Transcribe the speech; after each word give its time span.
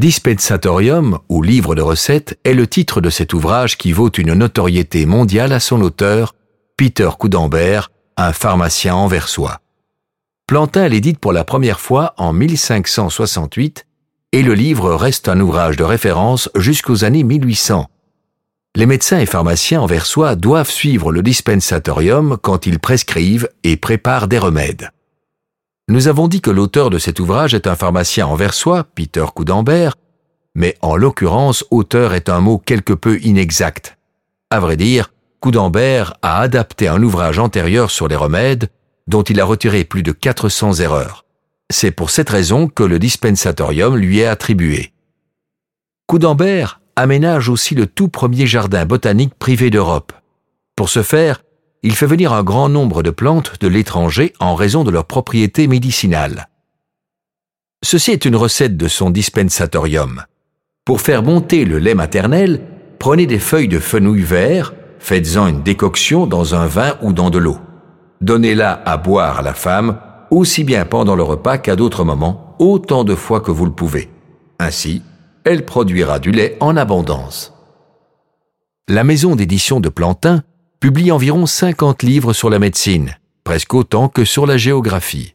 Dispensatorium, 0.00 1.18
ou 1.28 1.42
livre 1.42 1.74
de 1.74 1.82
recettes, 1.82 2.38
est 2.44 2.54
le 2.54 2.66
titre 2.66 3.02
de 3.02 3.10
cet 3.10 3.34
ouvrage 3.34 3.76
qui 3.76 3.92
vaut 3.92 4.08
une 4.08 4.32
notoriété 4.32 5.04
mondiale 5.04 5.52
à 5.52 5.60
son 5.60 5.82
auteur, 5.82 6.34
Peter 6.78 7.10
Coudambert, 7.18 7.90
un 8.16 8.32
pharmacien 8.32 8.94
anversois. 8.94 9.60
Plantin 10.46 10.88
l'édite 10.88 11.18
pour 11.18 11.34
la 11.34 11.44
première 11.44 11.80
fois 11.80 12.14
en 12.16 12.32
1568 12.32 13.84
et 14.32 14.42
le 14.42 14.54
livre 14.54 14.94
reste 14.94 15.28
un 15.28 15.38
ouvrage 15.38 15.76
de 15.76 15.84
référence 15.84 16.48
jusqu'aux 16.54 17.04
années 17.04 17.22
1800. 17.22 17.86
Les 18.76 18.86
médecins 18.86 19.18
et 19.18 19.26
pharmaciens 19.26 19.82
anversois 19.82 20.34
doivent 20.34 20.70
suivre 20.70 21.12
le 21.12 21.20
dispensatorium 21.20 22.38
quand 22.40 22.64
ils 22.64 22.78
prescrivent 22.78 23.50
et 23.64 23.76
préparent 23.76 24.28
des 24.28 24.38
remèdes. 24.38 24.92
Nous 25.90 26.06
avons 26.06 26.28
dit 26.28 26.40
que 26.40 26.52
l'auteur 26.52 26.88
de 26.88 26.98
cet 26.98 27.18
ouvrage 27.18 27.52
est 27.52 27.66
un 27.66 27.74
pharmacien 27.74 28.24
anversois, 28.28 28.84
Peter 28.94 29.24
Coudambert, 29.34 29.96
mais 30.54 30.76
en 30.82 30.94
l'occurrence, 30.94 31.64
auteur 31.72 32.14
est 32.14 32.28
un 32.28 32.38
mot 32.38 32.58
quelque 32.58 32.92
peu 32.92 33.18
inexact. 33.22 33.98
À 34.50 34.60
vrai 34.60 34.76
dire, 34.76 35.12
Coudambert 35.40 36.14
a 36.22 36.38
adapté 36.42 36.86
un 36.86 37.02
ouvrage 37.02 37.40
antérieur 37.40 37.90
sur 37.90 38.06
les 38.06 38.14
remèdes 38.14 38.68
dont 39.08 39.24
il 39.24 39.40
a 39.40 39.44
retiré 39.44 39.82
plus 39.82 40.04
de 40.04 40.12
400 40.12 40.74
erreurs. 40.74 41.24
C'est 41.70 41.90
pour 41.90 42.10
cette 42.10 42.30
raison 42.30 42.68
que 42.68 42.84
le 42.84 43.00
dispensatorium 43.00 43.96
lui 43.96 44.20
est 44.20 44.26
attribué. 44.26 44.92
Coudambert 46.06 46.80
aménage 46.94 47.48
aussi 47.48 47.74
le 47.74 47.88
tout 47.88 48.08
premier 48.08 48.46
jardin 48.46 48.86
botanique 48.86 49.34
privé 49.34 49.70
d'Europe. 49.70 50.12
Pour 50.76 50.88
ce 50.88 51.02
faire, 51.02 51.42
il 51.82 51.94
fait 51.94 52.06
venir 52.06 52.32
un 52.32 52.42
grand 52.42 52.68
nombre 52.68 53.02
de 53.02 53.10
plantes 53.10 53.54
de 53.60 53.68
l'étranger 53.68 54.32
en 54.40 54.54
raison 54.54 54.84
de 54.84 54.90
leurs 54.90 55.06
propriétés 55.06 55.66
médicinales. 55.66 56.48
Ceci 57.82 58.10
est 58.10 58.26
une 58.26 58.36
recette 58.36 58.76
de 58.76 58.88
son 58.88 59.10
dispensatorium. 59.10 60.24
Pour 60.84 61.00
faire 61.00 61.22
monter 61.22 61.64
le 61.64 61.78
lait 61.78 61.94
maternel, 61.94 62.60
prenez 62.98 63.26
des 63.26 63.38
feuilles 63.38 63.68
de 63.68 63.78
fenouil 63.78 64.22
vert, 64.22 64.74
faites-en 64.98 65.46
une 65.46 65.62
décoction 65.62 66.26
dans 66.26 66.54
un 66.54 66.66
vin 66.66 66.98
ou 67.00 67.12
dans 67.12 67.30
de 67.30 67.38
l'eau. 67.38 67.58
Donnez-la 68.20 68.82
à 68.84 68.98
boire 68.98 69.38
à 69.38 69.42
la 69.42 69.54
femme, 69.54 69.98
aussi 70.30 70.62
bien 70.62 70.84
pendant 70.84 71.16
le 71.16 71.22
repas 71.22 71.56
qu'à 71.56 71.76
d'autres 71.76 72.04
moments, 72.04 72.54
autant 72.58 73.04
de 73.04 73.14
fois 73.14 73.40
que 73.40 73.50
vous 73.50 73.64
le 73.64 73.72
pouvez. 73.72 74.10
Ainsi, 74.58 75.02
elle 75.44 75.64
produira 75.64 76.18
du 76.18 76.32
lait 76.32 76.58
en 76.60 76.76
abondance. 76.76 77.54
La 78.88 79.04
maison 79.04 79.36
d'édition 79.36 79.80
de 79.80 79.88
Plantin 79.88 80.42
publie 80.80 81.12
environ 81.12 81.44
50 81.44 82.02
livres 82.02 82.32
sur 82.32 82.48
la 82.48 82.58
médecine, 82.58 83.18
presque 83.44 83.74
autant 83.74 84.08
que 84.08 84.24
sur 84.24 84.46
la 84.46 84.56
géographie. 84.56 85.34